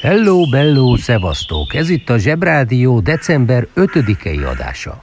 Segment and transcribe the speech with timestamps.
[0.00, 1.74] Hello, bello, szevasztok!
[1.74, 5.02] Ez itt a Zsebrádió december 5-i adása.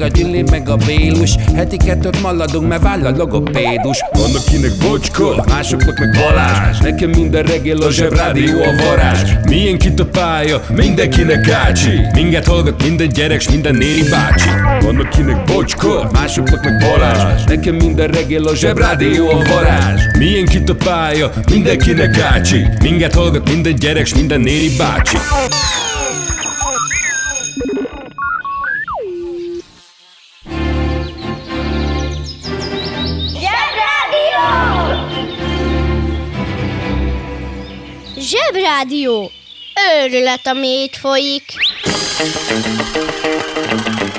[0.00, 1.34] a Gyüli, meg a Bélus.
[1.54, 4.04] Heti kettőt maladunk, mert váll a logopédus.
[4.12, 6.78] Van akinek bocska, másoknak meg Balázs.
[6.78, 9.30] Nekem minden reggel a zsebrádió a varázs.
[9.48, 14.48] Milyen kit a pálya, mindenkinek ácsi Minket hallgat minden gyerek, s minden néri bácsi.
[14.80, 17.44] Van akinek bocska, másoknak meg Balázs.
[17.44, 20.00] Nekem minden reggel a zsebrádió a varázs.
[20.18, 25.16] Milyen kit a pálya, mindenkinek ácsi Minket hallgat minden gyerek, s minden néri bácsi
[38.56, 39.30] Zsebrádió!
[40.02, 41.42] Őrület, ami itt folyik.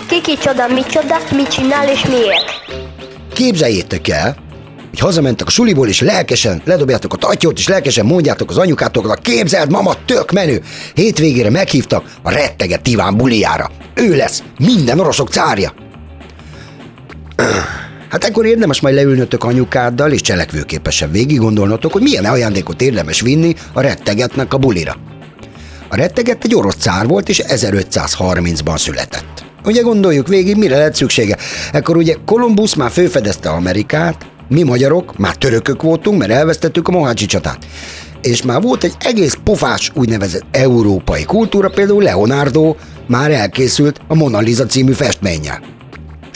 [0.07, 2.45] Kiki csoda, micsoda, mit csinál és miért?
[3.33, 4.37] Képzeljétek el,
[4.89, 9.71] hogy hazamentek a suliból, és lelkesen ledobjátok a tatyót, és lelkesen mondjátok az anyukátoknak, képzeld,
[9.71, 10.63] mama, tök menő!
[10.93, 13.71] Hétvégére meghívtak a retteget Iván buliára.
[13.93, 15.73] Ő lesz minden oroszok cárja.
[18.09, 23.55] Hát ekkor érdemes majd leülnötök anyukáddal, és cselekvőképesen végig gondolnotok, hogy milyen ajándékot érdemes vinni
[23.73, 24.95] a rettegetnek a bulira.
[25.89, 29.43] A retteget egy orosz cár volt, és 1530-ban született.
[29.65, 31.37] Ugye gondoljuk végig, mire lett szüksége?
[31.71, 37.25] Ekkor ugye Kolumbusz már főfedezte Amerikát, mi magyarok már törökök voltunk, mert elvesztettük a Mohácsi
[37.25, 37.65] csatát.
[38.21, 42.75] És már volt egy egész pofás úgynevezett európai kultúra, például Leonardo
[43.07, 45.76] már elkészült a Mona Lisa című festménnyel.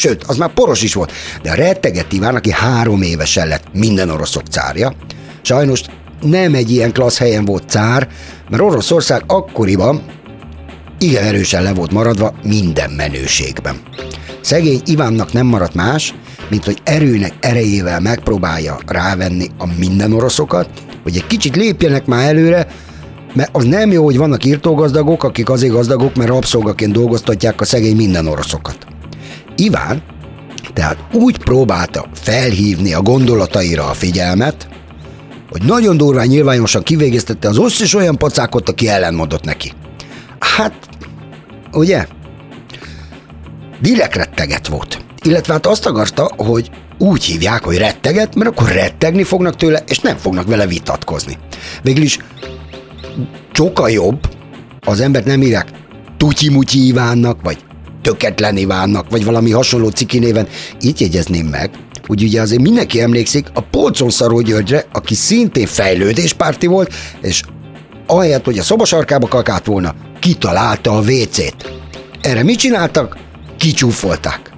[0.01, 1.11] Sőt, az már poros is volt.
[1.41, 4.93] De a retteget Iván, aki három évesen lett minden oroszok cárja,
[5.41, 5.81] sajnos
[6.21, 8.07] nem egy ilyen klassz helyen volt cár,
[8.49, 10.01] mert Oroszország akkoriban
[10.99, 13.75] igen erősen le volt maradva minden menőségben.
[14.41, 16.15] Szegény Ivánnak nem maradt más,
[16.49, 20.69] mint hogy erőnek erejével megpróbálja rávenni a minden oroszokat,
[21.03, 22.67] hogy egy kicsit lépjenek már előre,
[23.33, 27.95] mert az nem jó, hogy vannak írtógazdagok, akik azért gazdagok, mert rabszolgaként dolgoztatják a szegény
[27.95, 28.90] minden oroszokat.
[29.61, 30.01] Iván
[30.73, 34.67] tehát úgy próbálta felhívni a gondolataira a figyelmet,
[35.49, 39.71] hogy nagyon durván nyilvánosan kivégeztette az összes olyan pacákot, aki ellenmondott neki.
[40.39, 40.73] Hát,
[41.71, 42.07] ugye?
[43.81, 45.05] Direkt retteget volt.
[45.23, 49.99] Illetve hát azt akarta, hogy úgy hívják, hogy retteget, mert akkor rettegni fognak tőle, és
[49.99, 51.37] nem fognak vele vitatkozni.
[51.81, 52.19] Végül is
[53.51, 54.19] sokkal jobb,
[54.79, 55.67] az embert nem írják
[56.17, 57.57] Tutyi-mutyi Ivánnak, vagy
[58.01, 60.47] Töketlen Ivánnak, vagy valami hasonló ciki néven.
[60.79, 61.69] Itt jegyezném meg,
[62.05, 67.41] hogy ugye azért mindenki emlékszik a Polcon Szaró Györgyre, aki szintén fejlődéspárti volt, és
[68.07, 71.71] ahelyett, hogy a szobasarkába kakált volna, kitalálta a WC-t.
[72.21, 73.17] Erre mit csináltak?
[73.57, 74.51] Kicsúfolták.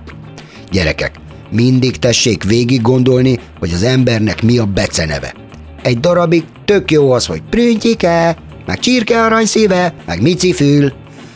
[0.71, 1.15] Gyerekek,
[1.49, 5.33] mindig tessék végig gondolni, hogy az embernek mi a beceneve.
[5.81, 10.93] Egy darabig tök jó az, hogy prüntyike, meg csirke aranyszíve, meg micifül,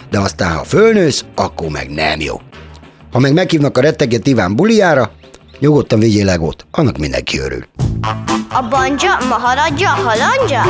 [0.10, 2.42] de aztán ha fölnősz, akkor meg nem jó.
[3.12, 5.12] Ha meg meghívnak a retteget Iván buliára,
[5.60, 7.66] nyugodtan vigyél legót, annak mindenki örül.
[8.50, 10.64] A banja, maharadja, halandja?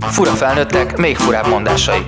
[0.00, 2.06] Fura felnőttek, még furább mondásai.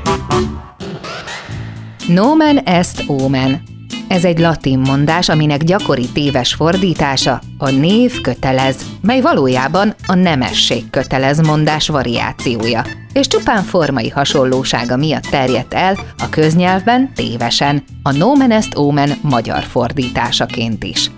[2.07, 3.63] Nomen est omen.
[4.09, 10.91] Ez egy latin mondás, aminek gyakori téves fordítása a név kötelez, mely valójában a nemesség
[10.91, 18.51] kötelez mondás variációja, és csupán formai hasonlósága miatt terjedt el a köznyelvben tévesen, a nomen
[18.51, 21.11] est omen magyar fordításaként is.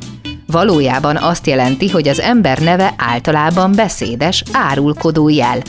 [0.47, 5.63] Valójában azt jelenti, hogy az ember neve általában beszédes, árulkodó jel,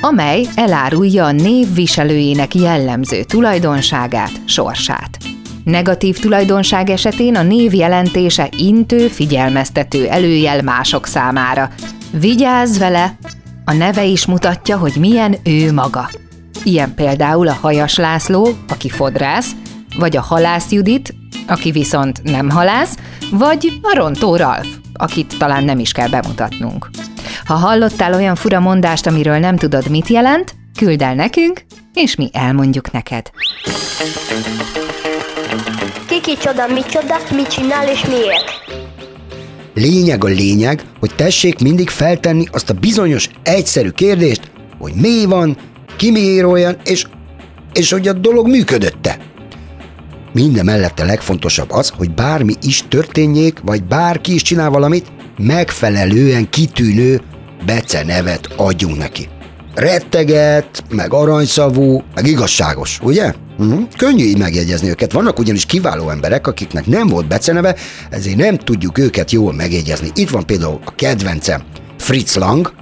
[0.00, 5.31] amely elárulja a név viselőjének jellemző tulajdonságát, sorsát.
[5.64, 11.70] Negatív tulajdonság esetén a név jelentése intő, figyelmeztető előjel mások számára.
[12.10, 13.16] Vigyázz vele!
[13.64, 16.10] A neve is mutatja, hogy milyen ő maga.
[16.64, 19.50] Ilyen például a Hajas László, aki fodrász,
[19.98, 21.14] vagy a Halász Judit,
[21.46, 22.96] aki viszont nem halász,
[23.30, 26.90] vagy a Rontó Ralf, akit talán nem is kell bemutatnunk.
[27.44, 31.64] Ha hallottál olyan fura mondást, amiről nem tudod, mit jelent, küld el nekünk,
[31.94, 33.30] és mi elmondjuk neked.
[36.08, 38.44] Kiki csoda, micsoda, mit csinál és miért?
[39.74, 45.56] Lényeg a lényeg, hogy tessék mindig feltenni azt a bizonyos, egyszerű kérdést, hogy mi van,
[45.96, 47.04] ki miért olyan, és,
[47.72, 49.18] és hogy a dolog működötte.
[50.32, 55.06] Minden mellett a legfontosabb az, hogy bármi is történjék, vagy bárki is csinál valamit,
[55.38, 57.20] megfelelően kitűnő
[57.66, 59.28] becenevet adjunk neki.
[59.74, 63.32] Retteget, meg aranyszavú, meg igazságos, ugye?
[63.58, 63.88] Uh-huh.
[63.96, 65.12] Könnyű így megjegyezni őket.
[65.12, 67.76] Vannak ugyanis kiváló emberek, akiknek nem volt beceneve,
[68.10, 70.10] ezért nem tudjuk őket jól megjegyezni.
[70.14, 71.62] Itt van például a kedvencem
[71.98, 72.72] Fritz Lang,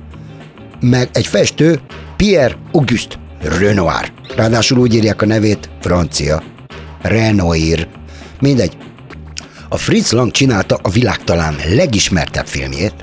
[0.81, 1.81] meg egy festő
[2.17, 4.13] Pierre Auguste Renoir.
[4.37, 6.43] Ráadásul úgy írják a nevét francia.
[7.03, 7.89] Renoir.
[8.41, 8.77] Mindegy.
[9.69, 12.95] A Fritz Lang csinálta a világ talán legismertebb filmjét,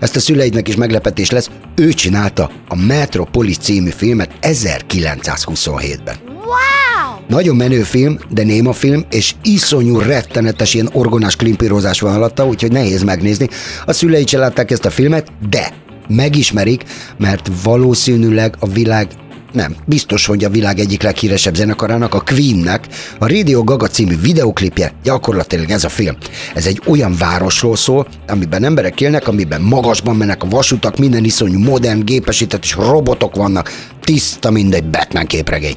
[0.00, 6.27] ezt a szüleidnek is meglepetés lesz, ő csinálta a Metropolis című filmet 1927-ben.
[7.28, 12.72] Nagyon menő film, de néma film, és iszonyú rettenetes ilyen orgonás klimpírozás van alatta, úgyhogy
[12.72, 13.48] nehéz megnézni.
[13.86, 15.72] A szülei se látták ezt a filmet, de
[16.08, 16.84] megismerik,
[17.18, 19.08] mert valószínűleg a világ
[19.52, 22.86] nem, biztos, hogy a világ egyik leghíresebb zenekarának, a Queennek
[23.18, 26.16] a Radio Gaga című videoklipje gyakorlatilag ez a film.
[26.54, 31.58] Ez egy olyan városról szól, amiben emberek élnek, amiben magasban mennek a vasutak, minden iszonyú
[31.58, 33.70] modern, gépesített és robotok vannak,
[34.00, 35.76] tiszta mindegy Batman képregény.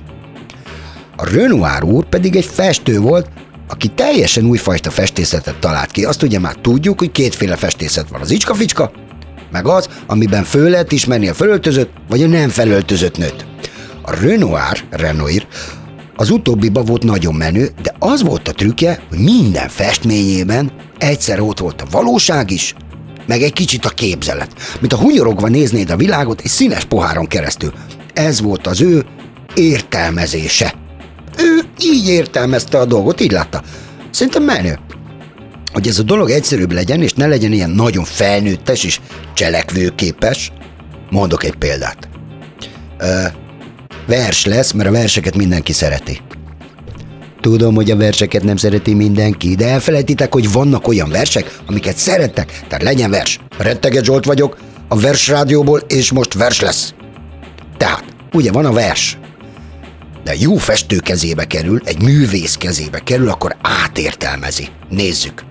[1.22, 3.28] A Renoir úr pedig egy festő volt,
[3.68, 6.06] aki teljesen újfajta festészetet talált ki.
[6.06, 8.92] Azt ugye már tudjuk, hogy kétféle festészet van, az icska-ficska,
[9.52, 13.46] meg az, amiben föl lehet ismerni a felöltözött vagy a nem felöltözött nőt.
[14.02, 15.48] A Renoir, Renoir,
[16.16, 21.60] az utóbbiba volt nagyon menő, de az volt a trükkje, hogy minden festményében egyszer ott
[21.60, 22.76] volt a valóság is,
[23.26, 24.52] meg egy kicsit a képzelet.
[24.80, 27.74] Mint a hunyorogva néznéd a világot egy színes poháron keresztül.
[28.14, 29.06] Ez volt az ő
[29.56, 30.81] értelmezése.
[31.38, 33.62] Ő így értelmezte a dolgot, így látta.
[34.12, 34.80] Szerintem menő.
[35.74, 39.00] Hogy ez a dolog egyszerűbb legyen, és ne legyen ilyen nagyon felnőttes és
[39.34, 40.52] cselekvőképes,
[41.10, 42.10] mondok egy példát.
[42.98, 43.24] Ö,
[44.06, 46.22] vers lesz, mert a verseket mindenki szereti.
[47.42, 52.64] Tudom, hogy a verseket nem szereti mindenki, de elfelejtitek, hogy vannak olyan versek, amiket szerettek,
[52.68, 53.40] tehát legyen vers.
[53.58, 54.58] Retteget Zsolt vagyok,
[54.88, 56.94] a vers rádióból, és most vers lesz.
[57.78, 59.18] Tehát, ugye van a vers,
[60.24, 64.68] de jó festő kezébe kerül, egy művész kezébe kerül, akkor átértelmezi.
[64.90, 65.44] Nézzük.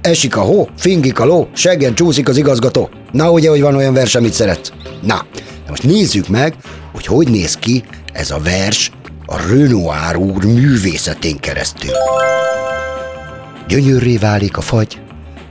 [0.00, 2.90] Esik a hó, fingik a ló, seggen csúszik az igazgató.
[3.12, 4.72] Na ugye, hogy van olyan vers, amit szeretsz?
[5.02, 6.54] Na, de most nézzük meg,
[6.92, 8.90] hogy hogy néz ki ez a vers
[9.26, 11.90] a Renoir úr művészetén keresztül.
[13.68, 15.00] Gyönyörré válik a fagy,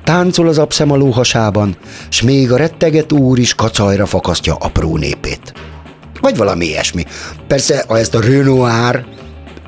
[0.03, 1.75] táncol az abszem a lóhasában,
[2.09, 5.53] s még a retteget úr is kacajra fakasztja apró népét.
[6.21, 7.05] Vagy valami ilyesmi.
[7.47, 9.05] Persze, ha ezt a Renoir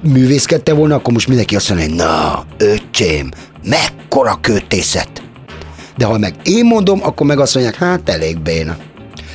[0.02, 3.32] művészkedte volna, akkor most mindenki azt mondja, na, öcsém,
[3.64, 5.22] mekkora kötészet.
[5.98, 8.78] De ha meg én mondom, akkor meg azt mondják, hát elég béna.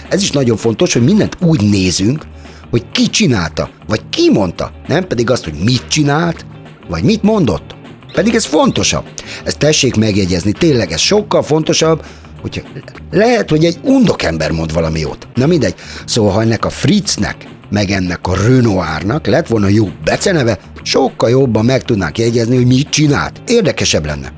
[0.08, 2.24] Ez is nagyon fontos, hogy mindent úgy nézünk,
[2.70, 6.44] hogy ki csinálta, vagy ki mondta, nem pedig azt, hogy mit csinált,
[6.88, 7.76] vagy mit mondott.
[8.12, 9.04] Pedig ez fontosabb.
[9.44, 12.04] Ezt tessék megjegyezni, tényleg ez sokkal fontosabb,
[12.40, 12.64] hogy
[13.10, 15.28] lehet, hogy egy undok ember mond valami jót.
[15.34, 15.74] Na mindegy.
[16.04, 17.36] Szóval, ha ennek a Fritznek,
[17.70, 22.88] meg ennek a Renoirnak lett volna jó beceneve, sokkal jobban meg tudnánk jegyezni, hogy mit
[22.88, 23.40] csinált.
[23.46, 24.32] Érdekesebb lenne.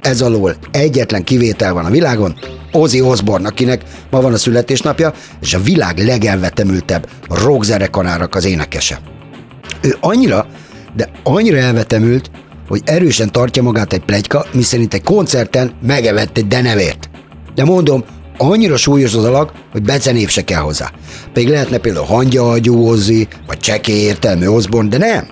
[0.00, 2.34] Ez alól egyetlen kivétel van a világon,
[2.72, 9.00] Ozzy Osbourne, akinek ma van a születésnapja, és a világ legelvetemültebb rockzenekarának az énekese.
[9.80, 10.46] Ő annyira,
[10.96, 12.30] de annyira elvetemült,
[12.68, 17.08] hogy erősen tartja magát egy plegyka, miszerint egy koncerten megevett egy denevért.
[17.54, 18.04] De mondom,
[18.36, 20.92] annyira súlyos az alak, hogy becenév se kell hozzá.
[21.32, 25.28] Pedig lehetne például hangyahagyú Ozzy, vagy csekély értelmű Osborn, de nem.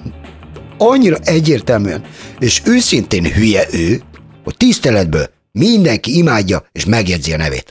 [0.78, 2.02] Annyira egyértelműen,
[2.38, 4.02] és őszintén hülye ő,
[4.44, 7.70] hogy tiszteletből mindenki imádja és megjegyzi a nevét.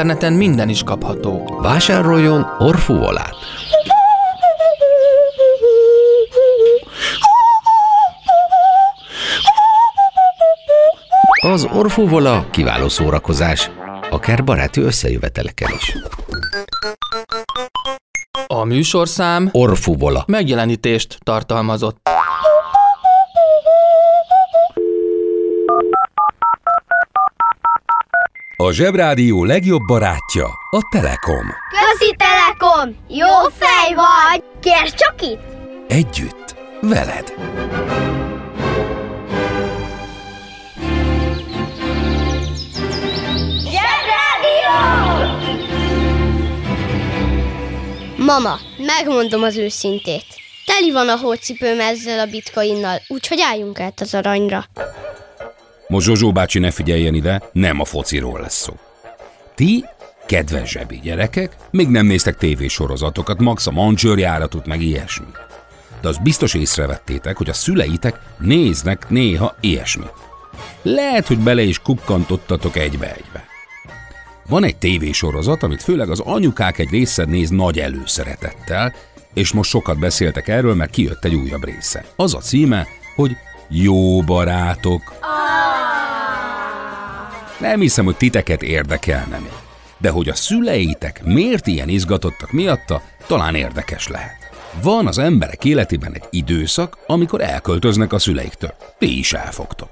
[0.00, 1.58] interneten minden is kapható.
[1.62, 2.94] Vásároljon Orfu!
[11.42, 13.70] Az orfúvola kiváló szórakozás,
[14.10, 15.96] akár baráti összejöveteleken is.
[18.46, 22.09] A műsorszám orfúvola megjelenítést tartalmazott.
[28.62, 31.46] A Zsebrádió legjobb barátja a Telekom.
[31.70, 32.96] Közi Telekom!
[33.08, 33.26] Jó
[33.58, 34.42] fej vagy!
[34.60, 35.40] Kérd csak itt!
[35.88, 37.34] Együtt, veled!
[43.70, 44.76] Zsebrádió!
[48.16, 50.26] Mama, megmondom az őszintét.
[50.66, 54.64] Teli van a hócipőm ezzel a bitcoinnal, úgyhogy álljunk át az aranyra.
[55.90, 58.74] Most Zsozsó bácsi ne figyeljen ide, nem a fociról lesz szó.
[59.54, 59.84] Ti,
[60.26, 65.26] kedves zsebi gyerekek, még nem néztek tévésorozatokat, max a mancsőrjáratot, meg ilyesmi.
[66.00, 70.12] De az biztos észrevettétek, hogy a szüleitek néznek néha ilyesmit.
[70.82, 73.44] Lehet, hogy bele is kukkantottatok egybe-egybe.
[74.48, 78.94] Van egy tévésorozat, amit főleg az anyukák egy része néz nagy előszeretettel,
[79.34, 82.04] és most sokat beszéltek erről, mert kijött egy újabb része.
[82.16, 83.36] Az a címe, hogy
[83.70, 85.18] jó barátok.
[87.60, 89.52] Nem hiszem, hogy titeket érdekelne még.
[89.98, 94.36] De hogy a szüleitek miért ilyen izgatottak miatta, talán érdekes lehet.
[94.82, 98.74] Van az emberek életében egy időszak, amikor elköltöznek a szüleiktől.
[98.98, 99.90] Ti is elfogtok.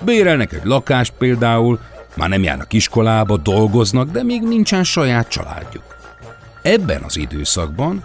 [0.00, 1.80] Bérelnek egy lakást például,
[2.16, 5.96] már nem járnak iskolába, dolgoznak, de még nincsen saját családjuk.
[6.62, 8.04] Ebben az időszakban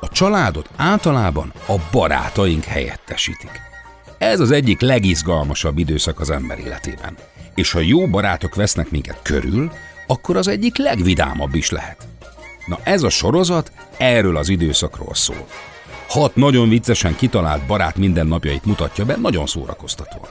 [0.00, 3.67] a családot általában a barátaink helyettesítik.
[4.18, 7.16] Ez az egyik legizgalmasabb időszak az ember életében.
[7.54, 9.72] És ha jó barátok vesznek minket körül,
[10.06, 12.06] akkor az egyik legvidámabb is lehet.
[12.66, 15.46] Na ez a sorozat erről az időszakról szól.
[16.08, 20.28] Hat nagyon viccesen kitalált barát mindennapjait mutatja be, nagyon szórakoztatóan.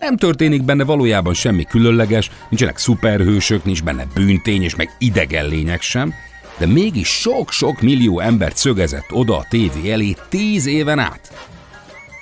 [0.00, 5.82] Nem történik benne valójában semmi különleges, nincsenek szuperhősök, nincs benne bűntény és meg idegen lények
[5.82, 6.14] sem,
[6.58, 11.48] de mégis sok-sok millió embert szögezett oda a tévé elé tíz éven át.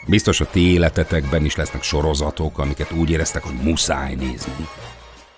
[0.08, 4.68] Biztos a ti életetekben is lesznek sorozatok, amiket úgy éreztek, hogy muszáj nézni.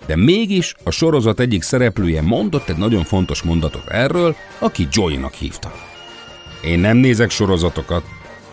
[0.05, 5.71] De mégis a sorozat egyik szereplője mondott egy nagyon fontos mondatot erről, aki Joy-nak hívta.
[6.63, 8.03] Én nem nézek sorozatokat,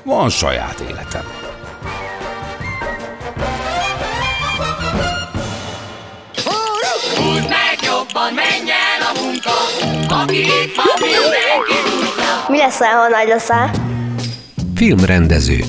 [0.04, 1.25] van saját életem.
[7.16, 8.32] Húzd meg jobban,
[9.00, 9.50] a munka,
[10.23, 12.46] aki itt van, mindenki húzza.
[12.49, 13.70] Mi leszel, ha nagy leszel?
[14.75, 15.64] Filmrendező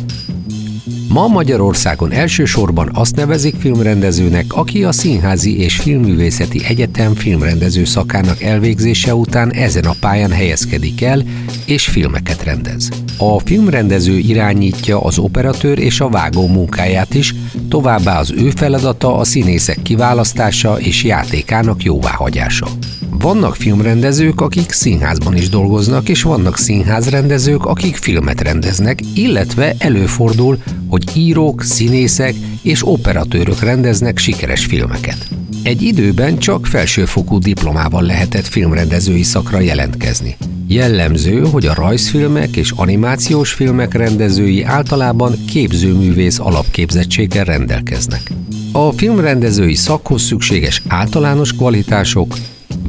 [1.09, 9.15] Ma Magyarországon elsősorban azt nevezik filmrendezőnek, aki a Színházi és Filmművészeti Egyetem filmrendező szakának elvégzése
[9.15, 11.23] után ezen a pályán helyezkedik el,
[11.65, 12.89] és filmeket rendez.
[13.17, 17.35] A filmrendező irányítja az operatőr és a vágó munkáját is,
[17.69, 22.67] továbbá az ő feladata a színészek kiválasztása és játékának jóváhagyása.
[23.09, 30.57] Vannak filmrendezők, akik színházban is dolgoznak, és vannak színházrendezők, akik filmet rendeznek, illetve előfordul,
[30.89, 35.27] hogy írók, színészek és operatőrök rendeznek sikeres filmeket.
[35.63, 40.37] Egy időben csak felsőfokú diplomával lehetett filmrendezői szakra jelentkezni.
[40.67, 48.31] Jellemző, hogy a rajzfilmek és animációs filmek rendezői általában képzőművész alapképzettséggel rendelkeznek.
[48.71, 52.37] A filmrendezői szakhoz szükséges általános kvalitások,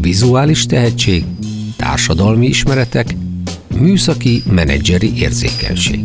[0.00, 1.24] vizuális tehetség,
[1.76, 3.16] társadalmi ismeretek,
[3.78, 6.04] műszaki menedzseri érzékenység.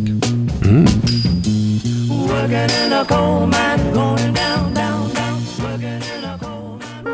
[2.44, 5.42] Working in a coal mine, going down, down, down.
[5.62, 7.04] Working in a coal mine.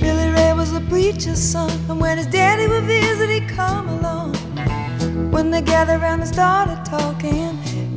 [0.00, 4.34] Billy Ray was a preacher's son, and when his daddy would visit, he'd come along.
[5.30, 7.56] When they gathered around and started talking,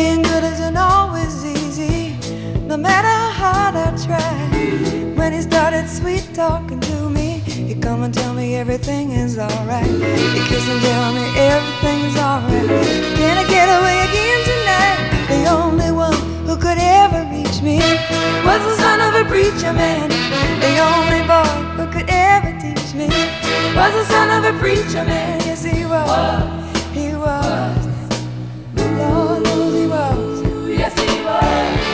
[0.00, 2.16] Being good isn't always easy,
[2.66, 4.32] no matter how hard I try.
[5.18, 9.92] When he started sweet talking to me, he'd come and tell me everything is alright.
[10.34, 12.68] He'd kiss and tell me everything is alright.
[13.20, 15.00] Can I get away again tonight?
[15.34, 17.76] The only one who could ever reach me
[18.48, 20.08] was the son of a preacher man.
[20.64, 23.08] The only boy who could ever teach me
[23.76, 25.40] was the son of a preacher man.
[25.40, 25.80] Yes, he.
[25.80, 26.69] He was.
[31.08, 31.89] she was.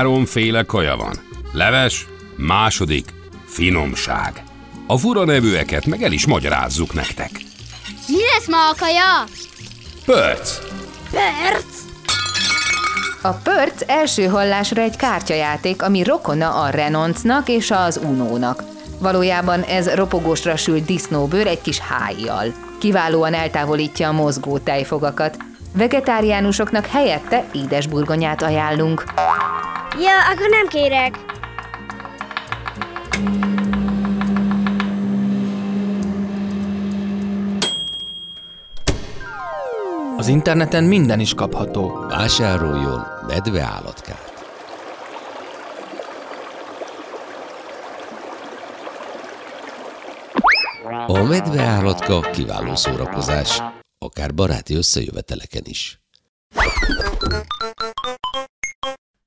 [0.00, 1.14] Háromféle kaja van.
[1.52, 3.12] Leves, második,
[3.46, 4.42] finomság.
[4.86, 7.30] A fura nevűeket meg el is magyarázzuk nektek.
[8.06, 9.24] Mi lesz ma a kaja?
[10.04, 10.58] Pörc,
[11.10, 11.64] Perc?
[13.22, 18.62] A pörc első hallásra egy kártyajáték, ami rokona a renoncnak és az unónak.
[18.98, 22.52] Valójában ez ropogósra sült disznóbőr egy kis hájjal.
[22.78, 25.36] Kiválóan eltávolítja a mozgó tejfogakat.
[25.74, 29.04] Vegetáriánusoknak helyette édesburgonyát ajánlunk.
[29.98, 31.18] Ja, akkor nem kérek.
[40.16, 42.06] Az interneten minden is kapható.
[42.08, 44.32] Vásároljon medve állatkát.
[51.06, 53.62] A medve állatka kiváló szórakozás,
[53.98, 55.99] akár baráti összejöveteleken is.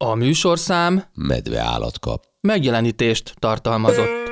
[0.05, 2.19] A műsorszám Medve állatka.
[2.41, 4.31] megjelenítést tartalmazott.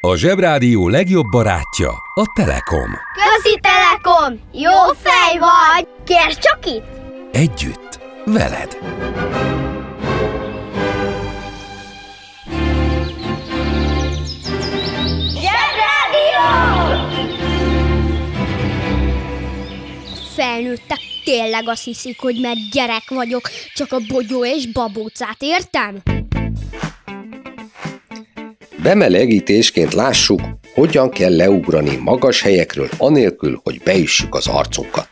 [0.00, 2.90] A Zsebrádió legjobb barátja a Telekom.
[3.14, 4.40] Közi Telekom!
[4.52, 5.88] Jó fej vagy!
[6.04, 6.86] Kérd csak itt!
[7.32, 8.78] Együtt, veled.
[20.34, 26.02] Felnőttek tényleg azt hiszik, hogy mert gyerek vagyok, csak a bogyó és babócát értem?
[28.82, 30.40] Bemelegítésként lássuk,
[30.74, 35.08] hogyan kell leugrani magas helyekről, anélkül, hogy beüssük az arcunkat.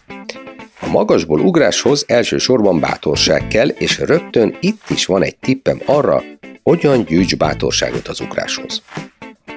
[0.81, 6.23] A magasból ugráshoz elsősorban bátorság kell, és rögtön itt is van egy tippem arra,
[6.63, 8.83] hogyan gyűjts bátorságot az ugráshoz.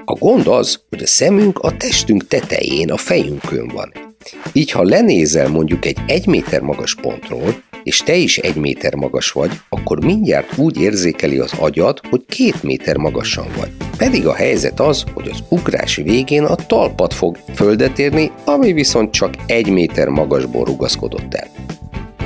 [0.06, 4.15] A gond az, hogy a szemünk a testünk tetején, a fejünkön van.
[4.52, 9.32] Így, ha lenézel mondjuk egy egy méter magas pontról, és te is egy méter magas
[9.32, 13.70] vagy, akkor mindjárt úgy érzékeli az agyad, hogy két méter magasan vagy.
[13.98, 19.12] Pedig a helyzet az, hogy az ugrás végén a talpad fog földet érni, ami viszont
[19.12, 21.48] csak egy méter magasból rugaszkodott el.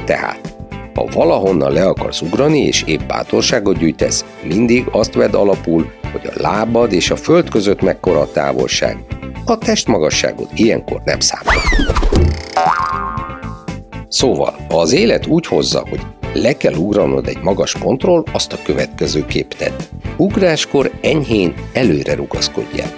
[0.06, 0.56] Tehát,
[0.94, 6.42] ha valahonnan le akarsz ugrani és épp bátorságot gyűjtesz, mindig azt vedd alapul, hogy a
[6.42, 8.98] lábad és a föld között mekkora a távolság.
[9.46, 11.62] A testmagasságod ilyenkor nem számít.
[14.08, 16.02] Szóval, ha az élet úgy hozza, hogy
[16.34, 19.80] le kell ugranod egy magas pontról, azt a következő kép tedd.
[20.18, 22.94] Ugráskor enyhén előre rugaszkodj el.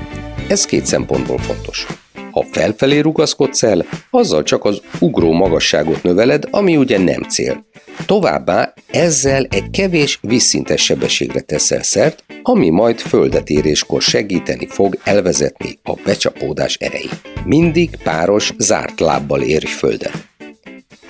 [0.47, 1.87] Ez két szempontból fontos.
[2.31, 7.65] Ha felfelé rugaszkodsz el, azzal csak az ugró magasságot növeled, ami ugye nem cél.
[8.05, 15.79] Továbbá ezzel egy kevés vízszintes sebességre teszel szert, ami majd földet éréskor segíteni fog elvezetni
[15.83, 17.21] a becsapódás erejét.
[17.45, 20.29] Mindig páros, zárt lábbal érj földet.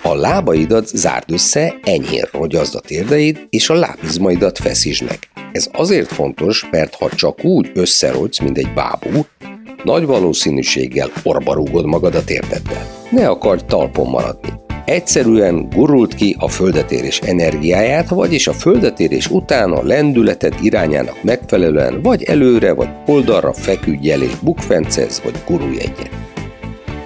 [0.04, 5.20] A lábaidat zárd össze, enyhén rogyazd a térdeid, és a lábizmaidat feszítsd meg.
[5.52, 9.26] Ez azért fontos, mert ha csak úgy összerogysz, mint egy bábú,
[9.84, 12.88] nagy valószínűséggel orba rúgod magad a térdeddel.
[13.10, 14.50] Ne akarj talpon maradni.
[14.86, 22.24] Egyszerűen gurult ki a földetérés energiáját, vagyis a földetérés után a lendületed irányának megfelelően vagy
[22.24, 26.10] előre, vagy oldalra feküdj el és bukfencez, vagy gurulj egyet.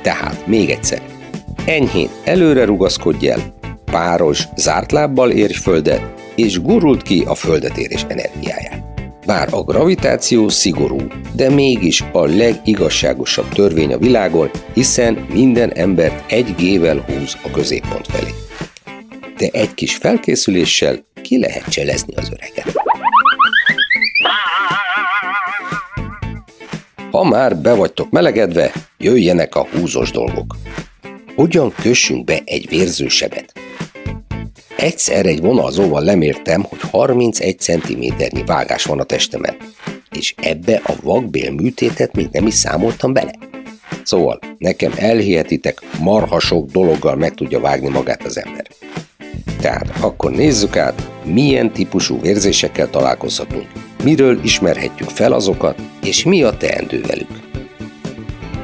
[0.02, 1.02] Tehát még egyszer,
[1.66, 3.40] enyhén előre rugaszkodj el,
[3.86, 8.95] páros, zárt lábbal érj földet, és gurult ki a földetérés energiáját.
[9.26, 10.98] Bár a gravitáció szigorú,
[11.36, 18.08] de mégis a legigazságosabb törvény a világon, hiszen minden embert egy gével húz a középpont
[18.08, 18.30] felé.
[19.38, 22.74] De egy kis felkészüléssel ki lehet cselezni az öreget.
[27.12, 30.56] Ha már be vagytok melegedve, jöjjenek a húzós dolgok.
[31.36, 33.65] Hogyan kössünk be egy vérzősebet?
[34.78, 39.58] Egyszer egy vonalzóval lemértem, hogy 31 cm-nyi vágás van a testemen,
[40.12, 43.34] és ebbe a vakbél műtétet még nem is számoltam bele.
[44.04, 48.68] Szóval nekem elhihetitek, marha sok dologgal meg tudja vágni magát az ember.
[49.62, 53.68] Tehát akkor nézzük át, milyen típusú vérzésekkel találkozhatunk,
[54.04, 57.45] miről ismerhetjük fel azokat, és mi a teendő velük.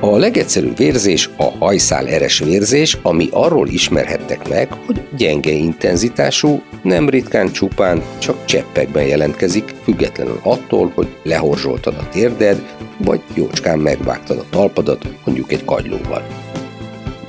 [0.04, 7.10] A legegyszerűbb vérzés a hajszál eres vérzés, ami arról ismerhettek meg, hogy gyenge intenzitású, nem
[7.10, 12.62] ritkán csupán csak cseppekben jelentkezik, függetlenül attól, hogy lehorzsoltad a térded,
[12.98, 16.26] vagy jócskán megvágtad a talpadat, mondjuk egy kagylóval.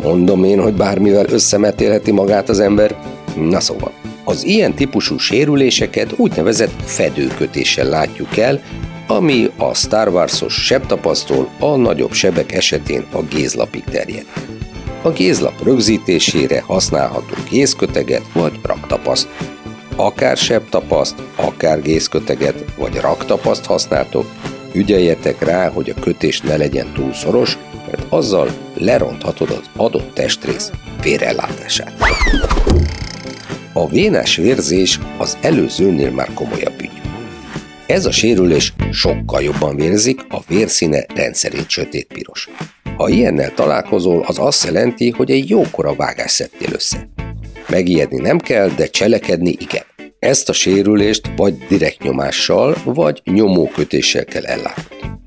[0.02, 2.96] Mondom én, hogy bármivel összemetélheti magát az ember?
[3.36, 3.92] Na szóval,
[4.24, 8.62] az ilyen típusú sérüléseket úgynevezett fedőkötéssel látjuk el,
[9.16, 14.26] ami a Star Wars-os sebtapasztól a nagyobb sebek esetén a gézlapig terjed.
[15.02, 19.28] A gézlap rögzítésére használható gézköteget vagy raktapaszt.
[19.96, 24.26] Akár sebtapaszt, akár gézköteget vagy raktapaszt használtok,
[24.72, 30.70] ügyeljetek rá, hogy a kötés ne legyen túl szoros, mert azzal leronthatod az adott testrész
[31.02, 31.92] vérellátását.
[33.72, 36.91] A vénás vérzés az előzőnél már komolyabb ügy.
[37.92, 42.48] Ez a sérülés sokkal jobban vérzik, a vérszíne rendszerint sötétpiros.
[42.96, 47.08] Ha ilyennel találkozol, az azt jelenti, hogy egy jókora vágás szedtél össze.
[47.68, 49.82] Megijedni nem kell, de cselekedni igen.
[50.18, 55.18] Ezt a sérülést vagy direkt nyomással, vagy nyomókötéssel kell ellátnod.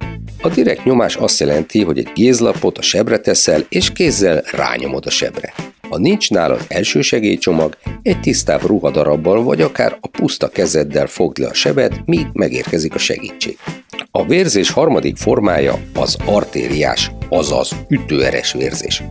[0.42, 5.10] A direkt nyomás azt jelenti, hogy egy gézlapot a sebre teszel, és kézzel rányomod a
[5.10, 5.54] sebre.
[5.96, 11.54] Ha nincs nálad elsősegélycsomag, egy tisztább ruhadarabbal vagy akár a puszta kezeddel fogd le a
[11.54, 13.58] sebet, míg megérkezik a segítség.
[14.12, 19.04] A vérzés harmadik formája az artériás, azaz ütőeres vérzés.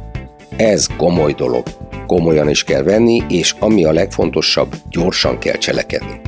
[0.56, 1.66] Ez komoly dolog.
[2.06, 6.20] Komolyan is kell venni, és ami a legfontosabb, gyorsan kell cselekedni.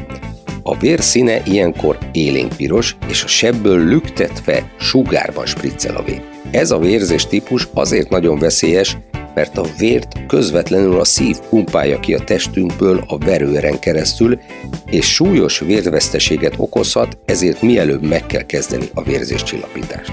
[0.63, 6.23] A vér színe ilyenkor élénkpiros, és a sebből lüktetve sugárban spriccel a vér.
[6.51, 8.97] Ez a vérzés típus azért nagyon veszélyes,
[9.37, 14.39] mert a vért közvetlenül a szív pumpálja ki a testünkből a verőeren keresztül,
[14.87, 20.13] és súlyos vérveszteséget okozhat, ezért mielőbb meg kell kezdeni a vérzéscsillapítást.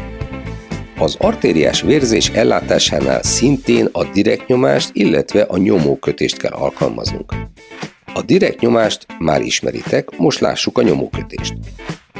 [0.97, 7.33] Az artériás vérzés ellátásánál szintén a direkt nyomást, illetve a nyomókötést kell alkalmaznunk.
[8.13, 11.53] A direkt nyomást már ismeritek, most lássuk a nyomókötést.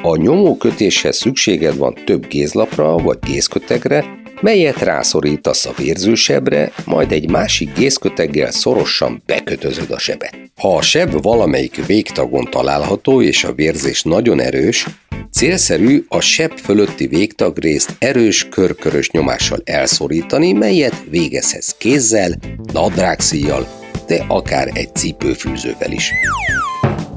[0.01, 7.73] A nyomókötéshez szükséged van több gézlapra vagy gézkötegre, melyet rászorítasz a vérzősebre, majd egy másik
[7.73, 10.37] gézköteggel szorosan bekötözöd a sebet.
[10.55, 14.87] Ha a seb valamelyik végtagon található és a vérzés nagyon erős,
[15.31, 22.31] célszerű a seb fölötti végtagrészt erős körkörös nyomással elszorítani, melyet végezhetsz kézzel,
[22.73, 23.67] nadrágszíjjal,
[24.07, 26.11] de akár egy cipőfűzővel is.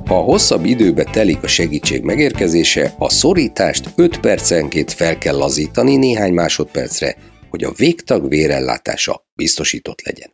[0.06, 6.32] Ha hosszabb időbe telik a segítség megérkezése, a szorítást 5 percenként fel kell lazítani néhány
[6.32, 7.16] másodpercre,
[7.50, 10.30] hogy a végtag vérellátása biztosított legyen.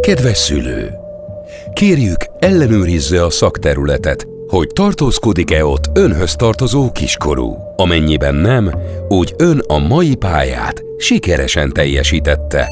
[0.00, 0.90] Kedves szülő!
[1.72, 7.56] Kérjük, ellenőrizze a szakterületet, hogy tartózkodik-e ott önhöz tartozó kiskorú.
[7.76, 8.70] Amennyiben nem,
[9.08, 12.68] úgy ön a mai pályát sikeresen teljesítette.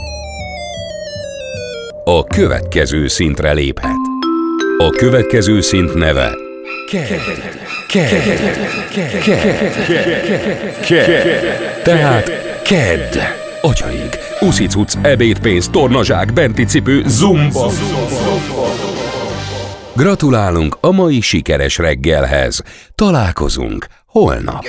[2.04, 4.23] A következő szintre léphet.
[4.78, 6.34] A következő szint neve
[6.90, 7.20] KED.
[7.88, 8.08] KED.
[10.86, 11.82] KED.
[11.82, 12.30] Tehát
[12.62, 13.18] KED.
[13.62, 14.08] Atyaig,
[14.40, 17.70] uszicuc, ebédpénz, tornazsák, benti cipő, zumba.
[19.96, 22.62] Gratulálunk a mai sikeres reggelhez.
[22.94, 24.64] Találkozunk holnap.